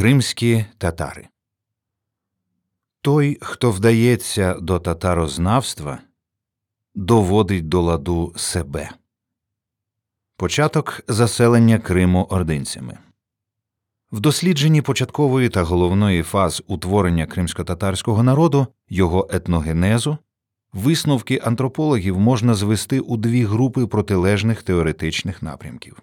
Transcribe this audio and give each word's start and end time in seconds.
Кримські 0.00 0.64
татари 0.78 1.28
Той, 3.00 3.38
хто 3.40 3.70
вдається 3.70 4.54
до 4.54 4.78
татарознавства, 4.78 5.98
доводить 6.94 7.68
до 7.68 7.82
ладу 7.82 8.32
себе. 8.36 8.90
Початок 10.36 11.00
заселення 11.08 11.78
Криму 11.78 12.22
ординцями 12.30 12.98
в 14.12 14.20
дослідженні 14.20 14.82
початкової 14.82 15.48
та 15.48 15.62
головної 15.62 16.22
фаз 16.22 16.62
утворення 16.66 17.26
кримсько-татарського 17.26 18.22
народу, 18.22 18.66
його 18.88 19.28
етногенезу, 19.32 20.18
висновки 20.72 21.40
антропологів 21.44 22.18
можна 22.18 22.54
звести 22.54 23.00
у 23.00 23.16
дві 23.16 23.44
групи 23.44 23.86
протилежних 23.86 24.62
теоретичних 24.62 25.42
напрямків. 25.42 26.02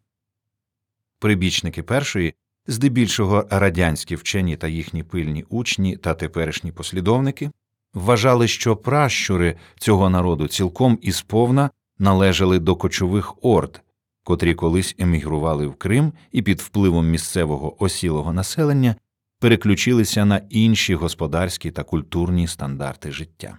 Прибічники 1.20 1.84
першої 1.84 2.34
здебільшого 2.68 3.46
радянські 3.50 4.16
вчені 4.16 4.56
та 4.58 4.68
їхні 4.68 5.04
пильні 5.04 5.46
учні 5.50 5.98
та 5.98 6.14
теперішні 6.14 6.72
послідовники 6.72 7.52
вважали, 7.94 8.48
що 8.48 8.76
пращури 8.76 9.56
цього 9.80 10.10
народу 10.10 10.48
цілком 10.48 11.00
і 11.02 11.12
сповна 11.12 11.70
належали 12.00 12.60
до 12.60 12.76
кочових 12.76 13.46
орд, 13.46 13.82
котрі 14.24 14.54
колись 14.54 14.96
емігрували 15.00 15.68
в 15.68 15.76
Крим 15.76 16.14
і 16.32 16.42
під 16.42 16.62
впливом 16.62 17.10
місцевого 17.10 17.84
осілого 17.84 18.34
населення 18.34 18.96
переключилися 19.40 20.26
на 20.26 20.42
інші 20.50 20.96
господарські 20.96 21.72
та 21.72 21.84
культурні 21.84 22.48
стандарти 22.48 23.12
життя. 23.12 23.58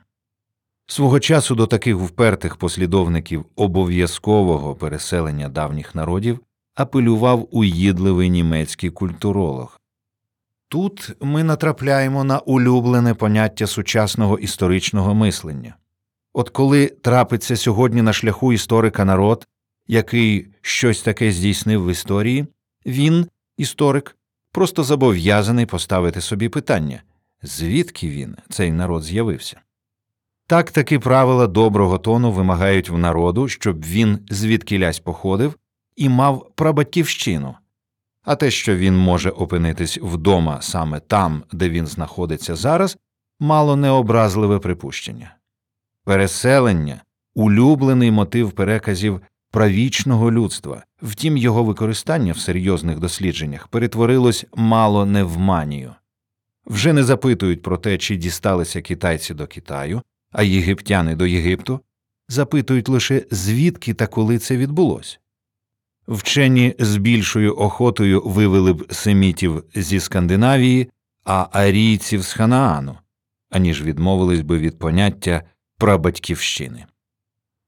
Свого 0.86 1.20
часу 1.20 1.54
до 1.54 1.66
таких 1.66 1.96
впертих 1.96 2.56
послідовників 2.56 3.44
обов'язкового 3.56 4.74
переселення 4.74 5.48
давніх 5.48 5.94
народів 5.94 6.40
апелював 6.78 7.48
уїдливий 7.50 8.30
німецький 8.30 8.90
культуролог. 8.90 9.80
Тут 10.68 11.16
ми 11.20 11.44
натрапляємо 11.44 12.24
на 12.24 12.38
улюблене 12.38 13.14
поняття 13.14 13.66
сучасного 13.66 14.38
історичного 14.38 15.14
мислення. 15.14 15.74
От 16.32 16.50
коли 16.50 16.86
трапиться 16.86 17.56
сьогодні 17.56 18.02
на 18.02 18.12
шляху 18.12 18.52
історика 18.52 19.04
народ, 19.04 19.46
який 19.86 20.48
щось 20.62 21.02
таке 21.02 21.32
здійснив 21.32 21.86
в 21.86 21.90
історії, 21.90 22.46
він, 22.86 23.26
історик, 23.56 24.16
просто 24.52 24.84
зобов'язаний 24.84 25.66
поставити 25.66 26.20
собі 26.20 26.48
питання 26.48 27.02
звідки 27.42 28.08
він, 28.08 28.36
цей 28.48 28.72
народ, 28.72 29.02
з'явився. 29.02 29.60
Так 30.46 30.70
таки 30.70 30.98
правила 30.98 31.46
доброго 31.46 31.98
тону 31.98 32.32
вимагають 32.32 32.90
в 32.90 32.98
народу, 32.98 33.48
щоб 33.48 33.84
він 33.84 34.18
звідкілясь 34.30 35.00
походив 35.00 35.54
і 35.98 36.08
мав 36.08 36.50
прабатьківщину, 36.54 37.54
а 38.22 38.36
те, 38.36 38.50
що 38.50 38.76
він 38.76 38.96
може 38.96 39.30
опинитись 39.30 39.98
вдома 40.02 40.62
саме 40.62 41.00
там, 41.00 41.42
де 41.52 41.70
він 41.70 41.86
знаходиться 41.86 42.56
зараз, 42.56 42.98
мало 43.40 43.76
необразливе 43.76 44.58
припущення. 44.58 45.34
Переселення 46.04 47.02
улюблений 47.34 48.10
мотив 48.10 48.52
переказів 48.52 49.20
правічного 49.50 50.32
людства, 50.32 50.84
втім 51.02 51.36
його 51.36 51.64
використання 51.64 52.32
в 52.32 52.38
серйозних 52.38 52.98
дослідженнях 52.98 53.68
перетворилось 53.68 54.46
мало 54.54 55.06
не 55.06 55.22
в 55.22 55.38
манію. 55.38 55.94
Вже 56.66 56.92
не 56.92 57.04
запитують 57.04 57.62
про 57.62 57.78
те, 57.78 57.98
чи 57.98 58.16
дісталися 58.16 58.82
китайці 58.82 59.34
до 59.34 59.46
Китаю, 59.46 60.02
а 60.32 60.42
єгиптяни 60.42 61.16
до 61.16 61.26
Єгипту, 61.26 61.80
запитують 62.28 62.88
лише 62.88 63.26
звідки 63.30 63.94
та 63.94 64.06
коли 64.06 64.38
це 64.38 64.56
відбулося. 64.56 65.18
Вчені 66.08 66.74
з 66.78 66.96
більшою 66.96 67.56
охотою 67.56 68.22
вивели 68.24 68.72
б 68.72 68.94
семітів 68.94 69.64
зі 69.74 70.00
Скандинавії, 70.00 70.90
а 71.24 71.46
арійців 71.52 72.22
з 72.22 72.32
Ханаану, 72.32 72.96
аніж 73.50 73.82
відмовились 73.82 74.40
би 74.40 74.58
від 74.58 74.78
поняття 74.78 75.42
прабатьківщини. 75.78 76.86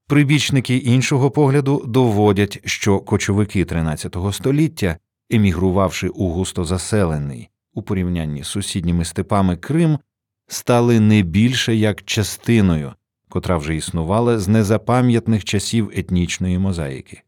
Прибічники 0.07 0.77
іншого 0.77 1.31
погляду 1.31 1.83
доводять, 1.87 2.59
що 2.65 2.99
кочовики 2.99 3.63
XIII 3.63 4.33
століття, 4.33 4.97
емігрувавши 5.29 6.07
у 6.07 6.29
густозаселений 6.29 7.49
у 7.73 7.81
порівнянні 7.81 8.43
з 8.43 8.47
сусідніми 8.47 9.05
степами 9.05 9.57
Крим, 9.57 9.99
стали 10.47 10.99
не 10.99 11.21
більше 11.21 11.75
як 11.75 12.03
частиною, 12.03 12.93
котра 13.29 13.57
вже 13.57 13.75
існувала 13.75 14.39
з 14.39 14.47
незапам'ятних 14.47 15.43
часів 15.43 15.91
етнічної 15.95 16.57
мозаїки 16.59 17.23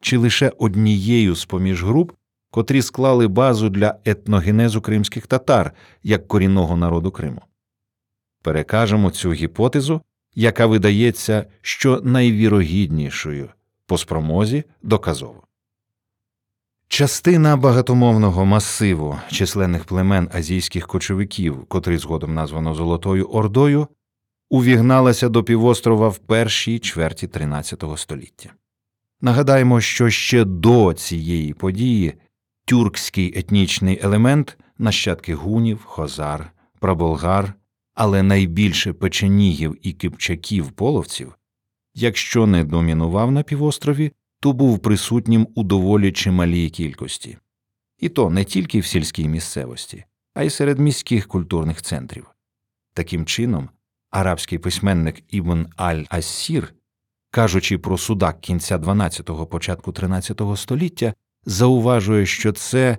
чи 0.00 0.16
лише 0.16 0.52
однією 0.58 1.34
з 1.34 1.44
поміж 1.44 1.84
груп, 1.84 2.12
котрі 2.50 2.82
склали 2.82 3.28
базу 3.28 3.68
для 3.68 3.94
етногенезу 4.04 4.80
кримських 4.80 5.26
татар 5.26 5.72
як 6.02 6.28
корінного 6.28 6.76
народу 6.76 7.10
Криму. 7.10 7.42
Перекажемо 8.42 9.10
цю 9.10 9.32
гіпотезу, 9.32 10.00
яка 10.34 10.66
видається 10.66 11.46
що 11.62 12.00
найвірогіднішою 12.04 13.48
по 13.86 13.98
спромозі 13.98 14.64
доказово. 14.82 15.42
Частина 16.88 17.56
багатомовного 17.56 18.44
масиву 18.44 19.18
численних 19.30 19.84
племен 19.84 20.30
азійських 20.32 20.86
кочовиків, 20.86 21.64
котрий 21.68 21.98
згодом 21.98 22.34
названо 22.34 22.74
Золотою 22.74 23.26
Ордою, 23.26 23.88
увігналася 24.50 25.28
до 25.28 25.44
півострова 25.44 26.08
в 26.08 26.18
першій 26.18 26.78
чверті 26.78 27.26
XIII 27.26 27.96
століття. 27.96 28.50
Нагадаємо, 29.20 29.80
що 29.80 30.10
ще 30.10 30.44
до 30.44 30.92
цієї 30.92 31.54
події 31.54 32.14
тюркський 32.64 33.38
етнічний 33.38 34.00
елемент, 34.02 34.58
нащадки 34.78 35.34
гунів, 35.34 35.82
хозар, 35.84 36.52
праболгар, 36.78 37.54
але 37.94 38.22
найбільше 38.22 38.92
печенігів 38.92 39.78
і 39.82 39.92
кипчаків 39.92 40.70
половців, 40.70 41.34
якщо 41.94 42.46
не 42.46 42.64
домінував 42.64 43.32
на 43.32 43.42
півострові, 43.42 44.12
то 44.40 44.52
був 44.52 44.78
присутнім 44.78 45.48
у 45.54 45.62
доволі 45.62 46.12
чималій 46.12 46.70
кількості, 46.70 47.38
і 47.98 48.08
то 48.08 48.30
не 48.30 48.44
тільки 48.44 48.80
в 48.80 48.86
сільській 48.86 49.28
місцевості, 49.28 50.04
а 50.34 50.42
й 50.42 50.50
серед 50.50 50.78
міських 50.78 51.28
культурних 51.28 51.82
центрів. 51.82 52.26
Таким 52.94 53.24
чином, 53.24 53.68
арабський 54.10 54.58
письменник 54.58 55.22
Ібн 55.34 55.66
Аль 55.76 56.04
Ассір 56.08 56.74
кажучи 57.30 57.78
про 57.78 57.98
судак 57.98 58.40
кінця 58.40 58.78
12-го, 58.78 59.46
початку 59.46 59.90
13-го 59.90 60.56
століття, 60.56 61.14
зауважує, 61.44 62.26
що 62.26 62.52
це 62.52 62.98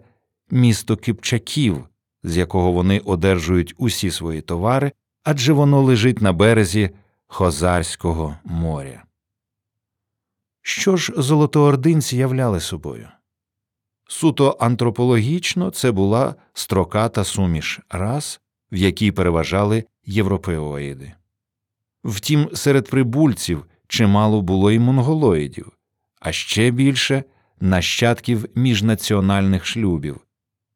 місто 0.52 0.98
Кипчаків, 0.98 1.86
з 2.24 2.38
якого 2.38 2.72
вони 2.72 3.00
одержують 3.00 3.76
усі 3.78 4.12
свої 4.12 4.42
товари, 4.42 4.92
адже 5.24 5.54
воно 5.54 5.82
лежить 5.82 6.22
на 6.22 6.34
березі 6.34 6.90
Хозарського 7.28 8.38
моря. 8.44 9.04
Що 10.62 10.98
ж 10.98 11.14
золотоординці 11.18 12.18
являли 12.18 12.60
собою? 12.60 13.08
Суто 14.08 14.58
антропологічно 14.60 15.70
це 15.70 15.92
була 15.92 16.36
строката 16.54 17.24
суміш 17.24 17.80
рас, 17.90 18.42
в 18.72 18.76
якій 18.76 19.12
переважали 19.12 19.84
європеоїди. 20.06 21.14
Втім, 22.04 22.50
серед 22.54 22.90
прибульців 22.90 23.66
чимало 23.92 24.42
було 24.42 24.72
й 24.72 24.80
монголоїдів, 24.80 25.72
а 26.20 26.32
ще 26.32 26.72
більше 26.72 27.24
нащадків 27.60 28.46
міжнаціональних 28.56 29.66
шлюбів. 29.66 30.18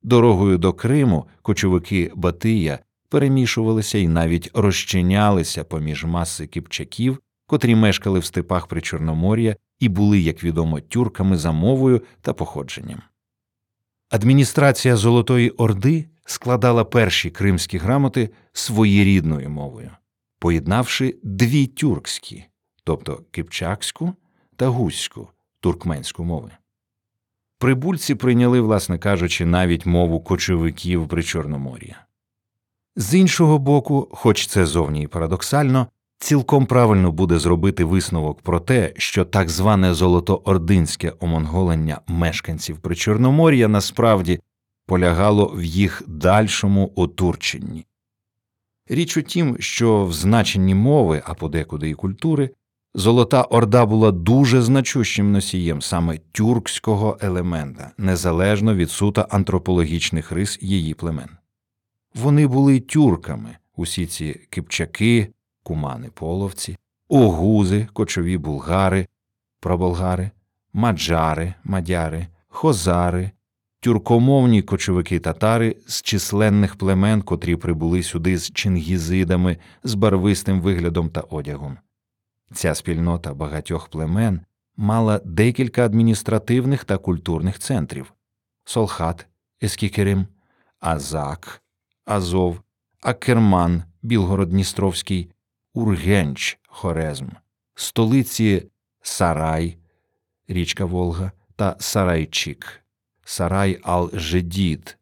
Дорогою 0.04 0.58
до 0.58 0.74
Криму 0.74 1.26
кочовики 1.42 2.12
Батия 2.16 2.80
перемішувалися 3.10 3.98
і 3.98 4.08
навіть 4.08 4.52
розчинялися 4.54 5.64
поміж 5.64 6.06
маси 6.06 6.48
кипчаків, 6.48 7.20
котрі 7.48 7.76
мешкали 7.76 8.20
в 8.20 8.26
степах 8.26 8.68
при 8.68 8.82
Чорномор'я 8.82 9.56
і 9.80 9.90
були, 9.90 10.20
як 10.20 10.44
відомо, 10.44 10.80
тюрками 10.80 11.38
за 11.38 11.52
мовою 11.52 12.02
та 12.22 12.34
походженням. 12.34 13.02
Адміністрація 14.10 14.96
Золотої 14.96 15.50
Орди 15.50 16.06
складала 16.26 16.84
перші 16.84 17.30
кримські 17.30 17.78
грамоти 17.78 18.30
своєрідною 18.54 19.50
мовою, 19.50 19.92
поєднавши 20.40 21.16
дві 21.24 21.68
тюркські 21.68 22.46
тобто 22.86 23.22
кипчакську 23.32 24.14
та 24.56 24.68
гуську 24.68 25.28
туркменську 25.60 26.24
мови. 26.24 26.52
Прибульці 27.58 28.16
прийняли, 28.16 28.62
власне 28.62 28.98
кажучи, 28.98 29.46
навіть 29.46 29.86
мову 29.86 30.20
кочовиків 30.20 31.08
при 31.08 31.24
Чорномор'ї. 31.24 31.96
З 32.96 33.16
іншого 33.16 33.60
боку, 33.60 34.08
хоч 34.12 34.48
це 34.48 34.66
зовні 34.66 35.02
і 35.02 35.08
парадоксально, 35.08 35.88
цілком 36.18 36.66
правильно 36.66 37.12
буде 37.12 37.40
зробити 37.40 37.84
висновок 37.84 38.42
про 38.42 38.60
те, 38.60 38.94
що 38.98 39.26
так 39.26 39.50
зване 39.50 39.94
золотоординське 39.94 41.14
омонголення 41.20 42.02
мешканців 42.08 42.80
при 42.80 42.96
Чорномор'я 42.96 43.68
насправді 43.68 44.40
полягало 44.86 45.46
в 45.56 45.64
їх 45.64 46.04
дальшому 46.08 46.92
отурченні. 46.96 47.86
Річ 48.88 49.18
у 49.18 49.22
тім, 49.22 49.58
що 49.60 50.06
в 50.06 50.14
значенні 50.14 50.76
мови, 50.76 51.22
а 51.26 51.34
подекуди 51.34 51.90
і 51.90 51.94
культури 51.94 52.50
Золота 52.98 53.42
Орда 53.42 53.86
була 53.86 54.12
дуже 54.12 54.62
значущим 54.62 55.32
носієм 55.32 55.82
саме 55.82 56.18
тюркського 56.32 57.18
елемента, 57.22 57.92
незалежно 57.98 58.76
від 58.76 58.92
суто 58.92 59.28
антропологічних 59.30 60.32
рис 60.32 60.60
її 60.62 60.94
племен. 60.94 61.30
Вони 62.14 62.48
були 62.48 62.80
тюрками, 62.80 63.58
усі 63.76 64.06
ці 64.06 64.34
кипчаки, 64.50 65.30
кумани 65.64 66.10
половці, 66.14 66.78
огузи, 67.08 67.88
кочові 67.94 68.38
булгари, 68.38 69.08
проболгари, 69.60 70.32
маджари, 70.74 71.54
мадяри, 71.64 72.28
хозари, 72.48 73.32
тюркомовні 73.80 74.62
кочовики 74.62 75.20
татари 75.20 75.76
з 75.88 76.02
численних 76.02 76.76
племен, 76.76 77.22
котрі 77.22 77.56
прибули 77.56 78.04
сюди 78.04 78.38
з 78.38 78.52
чингізидами, 78.52 79.58
з 79.84 79.94
барвистим 79.94 80.62
виглядом 80.62 81.10
та 81.10 81.22
одягом. 81.22 81.78
Ця 82.56 82.76
спільнота 82.76 83.34
багатьох 83.34 83.88
племен 83.88 84.42
мала 84.78 85.22
декілька 85.26 85.86
адміністративних 85.86 86.84
та 86.84 86.98
культурних 86.98 87.60
центрів 87.60 88.14
Солхат, 88.66 89.28
Ескікерим, 89.64 90.28
Азак, 90.80 91.62
Азов, 92.06 92.62
Акерман, 93.02 93.84
Білгород-Дністровський, 94.04 95.30
Ургенч, 95.74 96.60
Хорезм, 96.68 97.28
столиці 97.76 98.64
Сарай, 99.02 99.78
річка 100.48 100.86
Волга 100.86 101.32
та 101.56 101.76
Сарайчик, 101.80 102.84
Сарай 103.26 103.80
Ал-Жедід, 103.84 104.98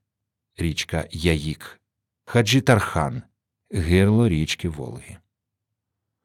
річка 0.57 1.05
Яїк, 1.11 1.81
Хаджітархан, 2.25 3.21
гирло 3.71 4.29
річки 4.29 4.69
Волги. 4.69 5.17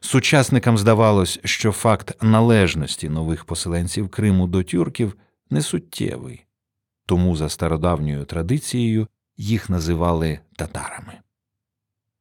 Сучасникам 0.01 0.79
здавалось, 0.79 1.41
що 1.45 1.73
факт 1.73 2.23
належності 2.23 3.09
нових 3.09 3.45
поселенців 3.45 4.09
Криму 4.09 4.47
до 4.47 4.63
тюрків 4.63 5.17
несуттєвий, 5.51 6.45
тому 7.07 7.37
за 7.37 7.49
стародавньою 7.49 8.25
традицією 8.25 9.09
їх 9.37 9.71
називали 9.71 10.41
татарами. 10.57 11.13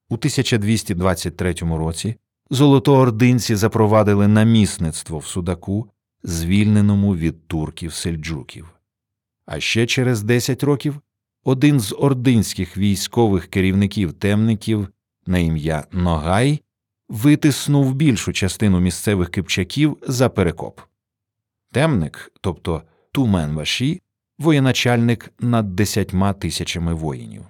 У 0.10 0.14
1223 0.14 1.54
році 1.54 2.16
золотоординці 2.50 3.56
запровадили 3.56 4.28
намісництво 4.28 5.20
в 5.20 5.26
Судаку, 5.26 5.92
звільненому 6.24 7.16
від 7.16 7.48
турків 7.48 7.94
сельджуків. 7.94 8.70
А 9.46 9.60
ще 9.60 9.86
через 9.86 10.24
10 10.24 10.64
років 10.64 11.02
один 11.44 11.80
з 11.80 11.96
ординських 12.00 12.78
військових 12.78 13.48
керівників 13.48 14.14
темників 14.14 14.88
на 15.26 15.38
ім'я 15.38 15.86
Ногай 15.92 16.62
витиснув 17.10 17.94
більшу 17.94 18.34
частину 18.34 18.80
місцевих 18.80 19.30
кипчаків 19.30 19.98
за 20.08 20.30
перекоп. 20.30 20.80
Темник, 21.72 22.32
тобто 22.42 22.84
Тумен 23.12 23.56
Ваші, 23.56 24.02
воєначальник 24.40 25.34
над 25.40 25.76
десятьма 25.76 26.34
тисячами 26.34 26.94
воїнів. 26.94 27.46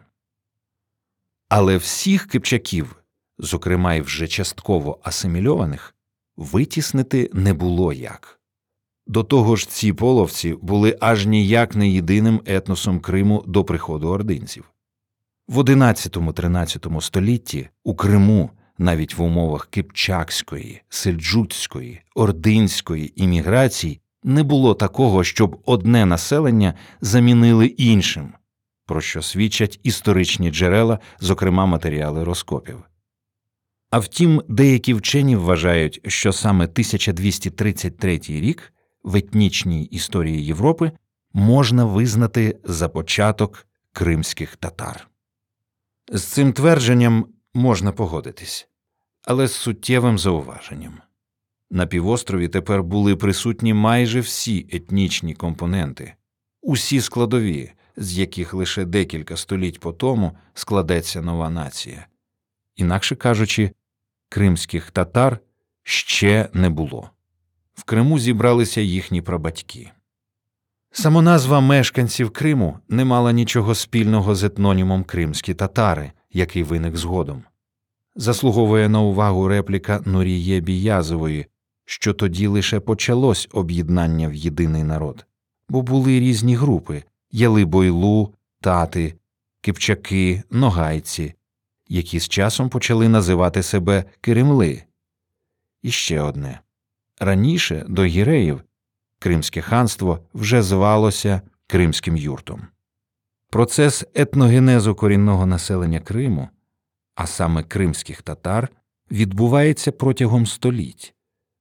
Але 1.50 1.77
всіх 1.77 2.27
кипчаків, 2.27 3.04
зокрема 3.38 3.94
й 3.94 4.01
вже 4.01 4.27
частково 4.27 5.00
асимільованих, 5.04 5.95
витіснити 6.38 7.30
не 7.33 7.54
було 7.54 7.94
як. 7.94 8.39
До 9.07 9.24
того 9.24 9.56
ж, 9.56 9.69
ці 9.69 9.94
половці 9.94 10.54
були 10.54 10.98
аж 11.01 11.25
ніяк 11.25 11.75
не 11.75 11.89
єдиним 11.89 12.42
етносом 12.45 13.00
Криму 13.00 13.44
до 13.48 13.63
приходу 13.63 14.09
ординців. 14.09 14.71
В 15.48 15.57
XI-XIII 15.57 17.01
столітті 17.01 17.69
у 17.83 17.95
Криму 17.95 18.50
навіть 18.77 19.18
в 19.18 19.21
умовах 19.21 19.65
кипчакської, 19.65 20.81
сельджуцької, 20.89 22.01
ординської 22.15 23.24
імміграції 23.24 24.01
не 24.24 24.44
було 24.44 24.74
такого, 24.74 25.24
щоб 25.24 25.62
одне 25.65 26.06
населення 26.06 26.74
замінили 27.01 27.65
іншим, 27.65 28.33
про 28.85 29.01
що 29.01 29.21
свідчать 29.21 29.79
історичні 29.83 30.51
джерела, 30.51 31.00
зокрема 31.19 31.65
матеріали 31.65 32.24
розкопів. 32.24 32.83
А 33.89 34.00
втім, 34.00 34.44
деякі 34.47 34.94
вчені 34.94 35.35
вважають, 35.35 36.01
що 36.07 36.33
саме 36.33 36.65
1233 36.65 38.19
рік 38.27 38.73
в 39.03 39.15
етнічній 39.15 39.83
історії 39.83 40.45
Європи 40.45 40.91
можна 41.33 41.85
визнати 41.85 42.59
за 42.63 42.89
початок 42.89 43.68
кримських 43.94 44.56
татар. 44.56 45.07
З 46.12 46.23
цим 46.23 46.53
твердженням 46.53 47.25
можна 47.57 47.92
погодитись, 47.92 48.68
але 49.25 49.48
з 49.48 49.54
суттєвим 49.54 50.19
зауваженням. 50.19 51.01
На 51.71 51.86
півострові 51.86 52.48
тепер 52.48 52.83
були 52.83 53.15
присутні 53.15 53.74
майже 53.74 54.19
всі 54.19 54.69
етнічні 54.71 55.33
компоненти, 55.33 56.13
усі 56.62 57.01
складові, 57.01 57.71
з 57.98 58.18
яких 58.18 58.54
лише 58.54 58.86
декілька 58.86 59.38
століть 59.38 59.80
по 59.80 59.94
тому 59.94 60.38
складеться 60.54 61.21
нова 61.21 61.50
нація. 61.50 62.07
Інакше 62.75 63.15
кажучи, 63.15 63.71
кримських 64.30 64.92
татар 64.92 65.39
ще 65.83 66.50
не 66.54 66.69
було. 66.69 67.09
В 67.74 67.83
Криму 67.83 68.19
зібралися 68.19 68.81
їхні 68.81 69.21
прабатьки. 69.21 69.92
Самоназва 70.92 71.59
мешканців 71.59 72.30
Криму 72.30 72.80
не 72.89 73.06
мала 73.06 73.31
нічого 73.31 73.75
спільного 73.75 74.36
з 74.36 74.44
етнонімом 74.44 75.04
кримські 75.04 75.54
татари, 75.54 76.12
який 76.37 76.63
виник 76.63 76.97
згодом. 76.97 77.43
Заслуговує 78.15 78.89
на 78.89 79.01
увагу 79.01 79.47
репліка 79.47 80.01
Нуріє 80.05 80.59
Біязової, 80.59 81.45
що 81.85 82.13
тоді 82.13 82.47
лише 82.47 82.79
почалось 82.79 83.49
об'єднання 83.51 84.27
в 84.27 84.33
єдиний 84.33 84.83
народ, 84.83 85.25
бо 85.69 85.81
були 85.81 86.19
різні 86.19 86.55
групи 86.55 87.03
ялибойлу, 87.31 88.33
тати, 88.61 89.13
кипчаки, 89.61 90.43
ногайці, 90.51 91.33
які 91.87 92.19
з 92.19 92.27
часом 92.27 92.69
почали 92.69 93.09
називати 93.09 93.63
себе 93.63 94.03
Киримли. 94.21 94.83
І 95.81 95.91
ще 95.91 96.21
одне 96.21 96.59
раніше 97.19 97.85
до 97.89 98.05
гіреїв 98.05 98.61
Кримське 99.19 99.61
ханство 99.61 100.19
вже 100.33 100.61
звалося 100.61 101.41
Кримським 101.67 102.17
юртом. 102.17 102.67
Процес 103.57 104.06
етногенезу 104.13 104.95
корінного 104.95 105.45
населення 105.45 106.00
Криму, 106.00 106.50
а 107.15 107.27
саме 107.27 107.63
кримських 107.63 108.21
татар, 108.21 108.69
відбувається 109.12 109.92
протягом 109.92 110.45
століть. 110.45 111.15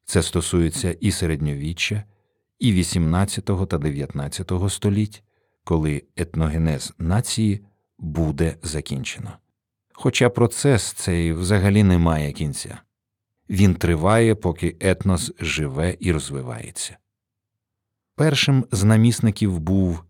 Це 0.04 0.22
стосується 0.22 0.92
і 1.00 1.10
середньовіччя, 1.10 2.04
і 2.58 2.74
XVIII 2.74 3.66
та 3.66 3.78
XIX 3.78 4.70
століть, 4.70 5.22
коли 5.64 6.02
етногенез 6.16 6.94
нації 6.98 7.64
буде 7.98 8.56
закінчено. 8.62 9.32
Хоча 9.92 10.30
процес 10.30 10.92
цей 10.92 11.32
взагалі 11.32 11.82
не 11.82 11.98
має 11.98 12.32
кінця 12.32 12.78
він 13.50 13.74
триває, 13.74 14.34
поки 14.34 14.76
етнос 14.80 15.32
живе 15.40 15.96
і 16.00 16.12
розвивається. 16.12 16.96
Першим 18.14 18.64
з 18.72 18.84
намісників 18.84 19.60
був 19.60 20.04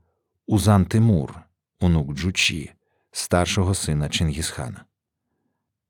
Узан 0.46 0.84
Тимур, 0.84 1.45
онук 1.80 2.14
Джучі, 2.14 2.72
старшого 3.12 3.74
сина 3.74 4.08
Чингісхана. 4.08 4.84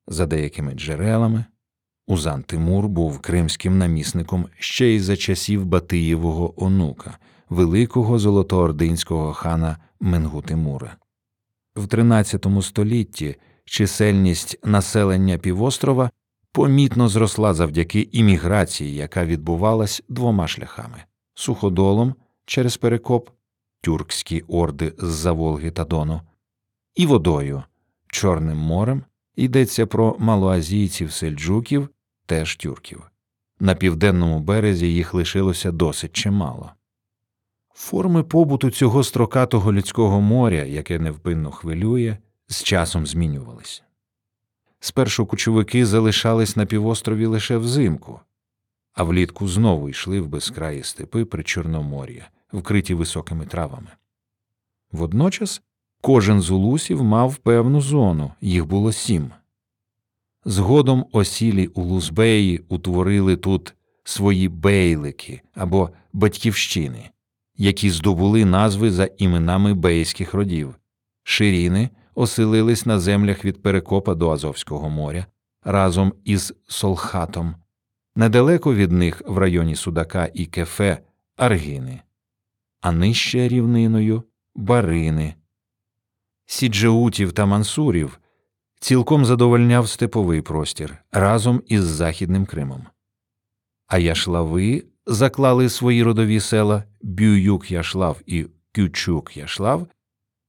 За 0.07 0.27
деякими 0.27 0.75
джерелами, 0.75 1.45
Узан 2.07 2.43
Тимур 2.43 2.89
був 2.89 3.19
кримським 3.19 3.79
намісником 3.79 4.49
ще 4.59 4.87
й 4.87 5.01
за 5.01 5.17
часів 5.17 5.65
Батиєвого 5.65 6.65
онука, 6.65 7.19
великого 7.49 8.19
золотоординського 8.19 9.33
хана 9.33 9.77
Менгу 10.01 10.43
Тимура. 10.43 10.97
В 11.77 11.85
XIII 11.87 12.63
столітті 12.63 13.37
чисельність 13.65 14.59
населення 14.65 15.39
півострова 15.39 16.11
помітно 16.53 17.09
зросла 17.09 17.55
завдяки 17.55 18.09
імміграції, 18.13 18.95
яка 18.95 19.25
відбувалась 19.25 20.03
двома 20.09 20.49
шляхами 20.49 21.05
суходолом 21.35 22.15
через 22.45 22.77
перекоп, 22.77 23.31
тюркські 23.81 24.45
орди 24.49 24.93
з 24.99 25.09
за 25.09 25.33
Волги 25.33 25.71
та 25.71 25.85
Дону, 25.85 26.21
і 26.95 27.07
водою, 27.07 27.63
Чорним 28.07 28.59
морем 28.59 29.05
йдеться 29.37 29.87
про 29.87 30.17
малоазійців 30.19 31.13
сельджуків, 31.13 31.89
теж 32.27 32.57
тюрків. 32.57 33.11
На 33.61 33.75
південному 33.75 34.41
березі 34.41 34.95
їх 34.95 35.15
лишилося 35.15 35.73
досить 35.73 36.13
чимало. 36.13 36.73
Форми 37.75 38.23
побуту 38.23 38.71
цього 38.71 39.05
строкатого 39.05 39.73
людського 39.73 40.21
моря, 40.21 40.65
яке 40.65 40.99
невпинно 40.99 41.51
хвилює, 41.51 42.17
з 42.49 42.63
часом 42.63 43.07
змінювалися. 43.07 43.83
Спершу 44.81 45.27
кучовики 45.27 45.87
залишались 45.87 46.57
на 46.57 46.67
півострові 46.67 47.27
лише 47.27 47.57
взимку, 47.57 48.21
а 48.93 49.03
влітку 49.03 49.49
знову 49.49 49.89
йшли 49.89 50.21
в 50.21 50.29
безкраї 50.29 50.83
степи 50.83 51.25
при 51.25 51.43
Чорномор'я, 51.43 52.29
вкриті 52.53 52.95
високими 52.95 53.47
травами. 53.47 53.89
Водночас 54.93 55.63
кожен 56.01 56.41
з 56.41 56.51
улусів 56.51 57.05
мав 57.05 57.37
певну 57.37 57.81
зону, 57.81 58.33
їх 58.41 58.67
було 58.67 58.93
сім. 58.93 59.31
Згодом 60.45 61.07
осілі 61.13 61.67
улузбеї 61.67 62.65
утворили 62.69 63.37
тут 63.37 63.75
свої 64.05 64.49
бейлики 64.49 65.41
або 65.55 65.91
батьківщини, 66.13 67.11
які 67.57 67.91
здобули 67.91 68.45
назви 68.45 68.91
за 68.91 69.05
іменами 69.05 69.75
бейських 69.75 70.35
родів. 70.35 70.75
Ширіни 71.23 71.91
оселились 72.15 72.87
на 72.87 73.01
землях 73.01 73.45
від 73.45 73.63
Перекопа 73.63 74.15
до 74.15 74.31
Азовського 74.31 74.91
моря 74.91 75.27
разом 75.65 76.13
із 76.25 76.55
Солхатом. 76.69 77.55
Недалеко 78.17 78.75
від 78.75 78.93
них 78.93 79.23
в 79.27 79.39
районі 79.39 79.77
Судака 79.77 80.31
і 80.35 80.47
Кефе 80.47 80.99
Аргини, 81.37 82.03
а 82.87 82.93
нижче 82.93 83.49
рівниною 83.49 84.23
Барини. 84.55 85.35
Сіджеутів 86.47 87.33
та 87.33 87.47
мансурів 87.47 88.21
цілком 88.81 89.25
задовольняв 89.25 89.89
степовий 89.89 90.43
простір 90.43 90.97
разом 91.13 91.63
із 91.67 91.85
Західним 91.85 92.47
Кримом. 92.47 92.87
А 93.87 93.99
яшлави 93.99 94.85
заклали 95.07 95.69
свої 95.69 96.03
родові 96.03 96.41
села 96.41 96.85
Бююк 97.03 97.71
Яшлав 97.71 98.21
і 98.27 98.47
Кючук 98.73 99.37
Яшлав 99.37 99.87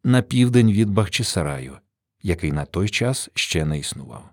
на 0.03 0.21
південь 0.21 0.71
від 0.71 0.89
Бахчисараю, 0.89 1.77
який 2.23 2.51
на 2.51 2.65
той 2.65 2.89
час 2.89 3.29
ще 3.33 3.65
не 3.65 3.79
існував. 3.79 4.29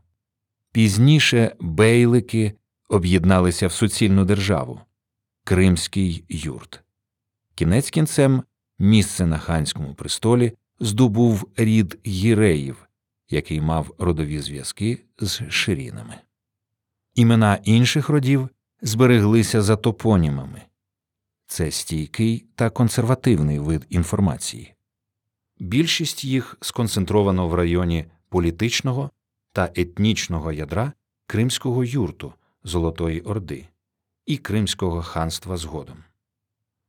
Пізніше 0.72 1.56
бейлики 1.60 2.52
об'єдналися 2.88 3.66
в 3.66 3.72
суцільну 3.72 4.24
державу 4.24 4.80
Кримський 5.44 6.24
юрт. 6.28 6.83
Кінець 7.54 7.90
кінцем 7.90 8.42
місце 8.78 9.26
на 9.26 9.38
ханському 9.38 9.94
престолі 9.94 10.52
здобув 10.80 11.50
рід 11.56 11.98
гіреїв, 12.06 12.88
який 13.28 13.60
мав 13.60 13.94
родові 13.98 14.40
зв'язки 14.40 15.04
з 15.18 15.50
ширінами. 15.50 16.14
Імена 17.14 17.60
інших 17.64 18.08
родів 18.08 18.48
збереглися 18.82 19.62
за 19.62 19.76
топонімами 19.76 20.62
це 21.46 21.70
стійкий 21.70 22.46
та 22.54 22.70
консервативний 22.70 23.58
вид 23.58 23.86
інформації. 23.90 24.74
Більшість 25.58 26.24
їх 26.24 26.56
сконцентровано 26.60 27.48
в 27.48 27.54
районі 27.54 28.06
політичного 28.28 29.10
та 29.52 29.72
етнічного 29.74 30.52
ядра 30.52 30.92
Кримського 31.26 31.84
юрту 31.84 32.34
Золотої 32.64 33.20
Орди 33.20 33.68
і 34.26 34.36
Кримського 34.36 35.02
ханства 35.02 35.56
згодом. 35.56 35.96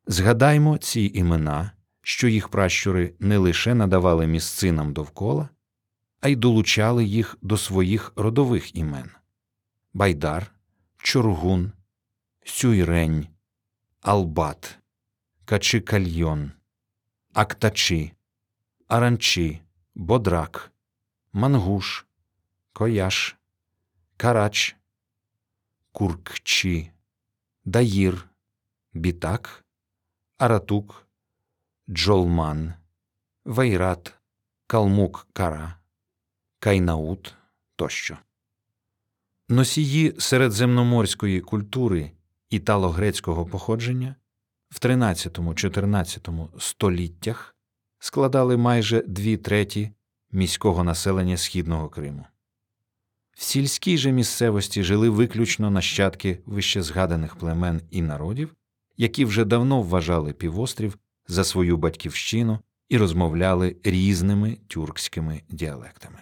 Згадаймо 0.07 0.77
ці 0.77 1.11
імена, 1.13 1.71
що 2.01 2.27
їх 2.27 2.49
пращури 2.49 3.13
не 3.19 3.37
лише 3.37 3.73
надавали 3.73 4.27
місцинам 4.27 4.93
довкола, 4.93 5.49
а 6.21 6.27
й 6.27 6.35
долучали 6.35 7.05
їх 7.05 7.37
до 7.41 7.57
своїх 7.57 8.13
родових 8.15 8.75
імен. 8.75 9.09
Байдар, 9.93 10.51
Чоргун, 10.97 11.71
Сюйрень, 12.43 13.27
Албат, 14.01 14.79
Качикальйон, 15.45 16.51
Актачі, 17.33 18.13
Аранчі, 18.87 19.61
Бодрак, 19.95 20.71
Мангуш, 21.33 22.05
Кояш, 22.73 23.35
Карач, 24.17 24.75
Куркчі, 25.91 26.91
Даїр, 27.65 28.29
Бітак, 28.93 29.64
Аратук, 30.37 31.07
Джолман, 31.89 32.73
Вайрат, 33.45 34.19
Калмук 34.67 35.27
Кара, 35.33 35.79
Кайнаут 36.59 37.35
тощо. 37.75 38.17
Носії 39.49 40.15
середземноморської 40.19 41.41
культури 41.41 42.11
італо-грецького 42.49 43.45
походження 43.45 44.15
в 44.69 44.79
13-14 44.79 46.59
століттях 46.59 47.55
складали 47.99 48.57
майже 48.57 49.01
дві 49.01 49.37
треті 49.37 49.91
міського 50.31 50.83
населення 50.83 51.37
Східного 51.37 51.89
Криму. 51.89 52.25
В 53.31 53.43
сільській 53.43 53.97
же 53.97 54.11
місцевості 54.11 54.83
жили 54.83 55.09
виключно 55.09 55.71
нащадки 55.71 56.39
вищезгаданих 56.45 57.35
племен 57.35 57.81
і 57.91 58.01
народів, 58.01 58.55
які 58.97 59.25
вже 59.25 59.45
давно 59.45 59.81
вважали 59.81 60.33
півострів 60.33 60.97
за 61.27 61.43
свою 61.43 61.77
батьківщину 61.77 62.59
і 62.89 62.97
розмовляли 62.97 63.75
різними 63.83 64.57
тюркськими 64.67 65.41
діалектами. 65.49 66.19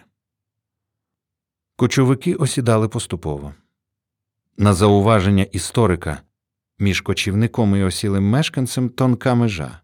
Кочовики 1.76 2.34
осідали 2.34 2.88
поступово. 2.88 3.54
На 4.56 4.74
зауваження 4.74 5.42
історика 5.42 6.22
між 6.78 7.00
кочівником 7.00 7.76
і 7.76 7.82
осілим 7.82 8.28
мешканцем 8.30 8.88
тонка 8.88 9.34
межа, 9.34 9.80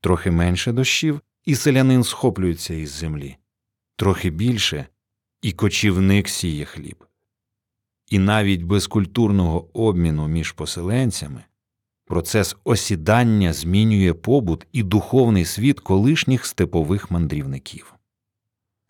трохи 0.00 0.30
менше 0.30 0.72
дощів, 0.72 1.20
і 1.44 1.54
селянин 1.54 2.04
схоплюється 2.04 2.74
із 2.74 2.90
землі, 2.90 3.36
трохи 3.96 4.30
більше, 4.30 4.86
і 5.42 5.52
кочівник 5.52 6.28
сіє 6.28 6.64
хліб. 6.64 7.04
І 8.06 8.18
навіть 8.18 8.62
без 8.62 8.86
культурного 8.86 9.68
обміну 9.86 10.28
між 10.28 10.52
поселенцями 10.52 11.44
процес 12.06 12.56
осідання 12.64 13.52
змінює 13.52 14.12
побут 14.12 14.66
і 14.72 14.82
духовний 14.82 15.44
світ 15.44 15.80
колишніх 15.80 16.46
степових 16.46 17.10
мандрівників. 17.10 17.94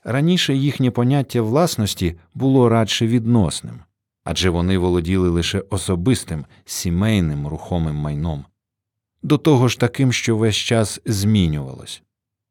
Раніше 0.04 0.54
їхнє 0.54 0.90
поняття 0.90 1.42
власності 1.42 2.16
було 2.34 2.68
радше 2.68 3.06
відносним, 3.06 3.80
адже 4.24 4.50
вони 4.50 4.78
володіли 4.78 5.28
лише 5.28 5.62
особистим, 5.70 6.44
сімейним 6.64 7.46
рухомим 7.46 7.96
майном, 7.96 8.44
до 9.22 9.38
того 9.38 9.68
ж 9.68 9.80
таким, 9.80 10.12
що 10.12 10.36
весь 10.36 10.56
час 10.56 11.00
змінювалось. 11.06 12.02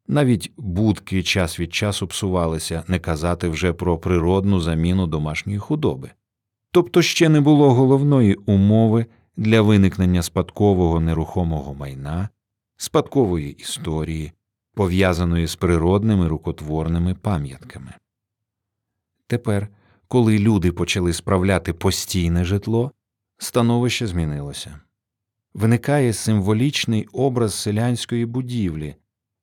Навіть 0.07 0.51
будки 0.57 1.23
час 1.23 1.59
від 1.59 1.73
часу 1.73 2.07
псувалися, 2.07 2.83
не 2.87 2.99
казати 2.99 3.49
вже 3.49 3.73
про 3.73 3.97
природну 3.97 4.59
заміну 4.59 5.07
домашньої 5.07 5.59
худоби. 5.59 6.11
Тобто 6.71 7.01
ще 7.01 7.29
не 7.29 7.41
було 7.41 7.73
головної 7.73 8.35
умови 8.35 9.05
для 9.37 9.61
виникнення 9.61 10.23
спадкового 10.23 10.99
нерухомого 10.99 11.73
майна, 11.73 12.29
спадкової 12.77 13.51
історії, 13.51 14.31
пов'язаної 14.73 15.47
з 15.47 15.55
природними 15.55 16.27
рукотворними 16.27 17.13
пам'ятками. 17.13 17.93
Тепер, 19.27 19.67
коли 20.07 20.39
люди 20.39 20.71
почали 20.71 21.13
справляти 21.13 21.73
постійне 21.73 22.45
житло, 22.45 22.91
становище 23.37 24.07
змінилося. 24.07 24.79
Виникає 25.53 26.13
символічний 26.13 27.07
образ 27.13 27.53
селянської 27.53 28.25
будівлі, 28.25 28.95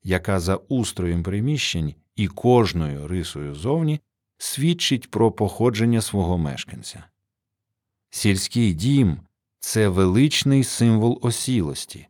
яка 0.02 0.40
за 0.40 0.56
устроєм 0.56 1.22
приміщень 1.22 1.94
і 2.16 2.28
кожною 2.28 3.08
рисою 3.08 3.54
зовні 3.54 4.00
свідчить 4.38 5.10
про 5.10 5.32
походження 5.32 6.00
свого 6.00 6.38
мешканця. 6.38 7.04
Сільський 8.10 8.74
дім 8.74 9.18
це 9.64 9.88
величний 9.88 10.64
символ 10.64 11.18
осілості, 11.22 12.08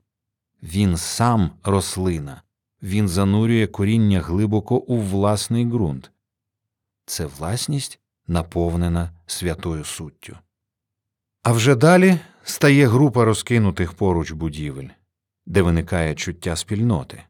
він 0.63 0.97
сам 0.97 1.51
рослина, 1.65 2.43
він 2.83 3.09
занурює 3.09 3.67
коріння 3.67 4.21
глибоко 4.21 4.77
у 4.77 5.01
власний 5.01 5.67
ґрунт. 5.67 6.11
Це 7.07 7.27
власність 7.27 8.01
наповнена 8.27 9.11
святою 9.27 9.85
суттю. 9.85 10.39
А 11.43 11.53
вже 11.53 11.75
далі 11.75 12.19
стає 12.43 12.87
група 12.87 13.25
розкинутих 13.25 13.93
поруч 13.93 14.31
будівель, 14.31 14.89
де 15.47 15.63
виникає 15.63 16.15
чуття 16.15 16.57
спільноти. 16.57 17.23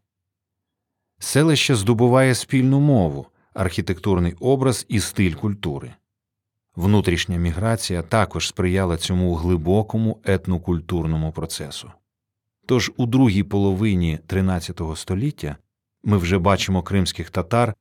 Селище 1.18 1.74
здобуває 1.74 2.34
спільну 2.34 2.80
мову, 2.80 3.26
архітектурний 3.54 4.34
образ 4.40 4.86
і 4.88 5.00
стиль 5.00 5.34
культури. 5.34 5.94
Внутрішня 6.76 7.36
міграція 7.36 8.02
також 8.02 8.48
сприяла 8.48 8.96
цьому 8.96 9.34
глибокому 9.34 10.20
етнокультурному 10.24 11.32
процесу. 11.32 11.90
Тож 12.66 12.92
у 12.96 13.06
другій 13.06 13.42
половині 13.42 14.18
XIII 14.28 14.96
століття 14.96 15.56
ми 16.04 16.16
вже 16.16 16.38
бачимо 16.38 16.82
кримських 16.82 17.30
татар 17.30 17.74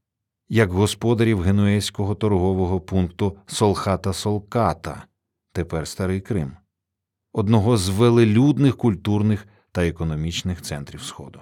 як 0.50 0.72
господарів 0.72 1.42
генуезького 1.42 2.16
торгового 2.16 2.82
пункту 2.82 3.38
Солхата 3.46 4.14
Солката, 4.14 5.04
тепер 5.52 5.88
Старий 5.88 6.22
Крим, 6.22 6.58
одного 7.34 7.78
з 7.78 7.90
велелюдних 7.90 8.78
культурних 8.78 9.48
та 9.72 9.88
економічних 9.88 10.62
центрів 10.62 11.02
Сходу. 11.02 11.42